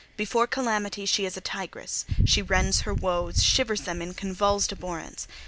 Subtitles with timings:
[0.17, 5.27] Before calamity she is a tigress; she rends her woes, shivers them in convulsed abhorrence.